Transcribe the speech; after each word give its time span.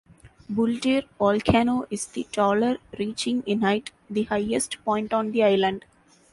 Buldir 0.51 1.05
Volcano 1.19 1.85
is 1.91 2.07
the 2.07 2.23
taller, 2.31 2.79
reaching 2.97 3.43
in 3.45 3.61
height, 3.61 3.91
the 4.09 4.23
highest 4.23 4.83
point 4.83 5.13
on 5.13 5.31
the 5.31 5.43
island. 5.43 5.85